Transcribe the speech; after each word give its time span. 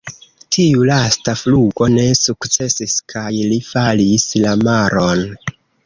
Tiu 0.55 0.85
lasta 0.89 1.35
flugo 1.41 1.89
ne 1.97 2.07
sukcesis 2.21 2.99
kaj 3.15 3.29
li 3.53 3.63
falis 3.71 4.29
la 4.47 4.59
maron. 4.67 5.27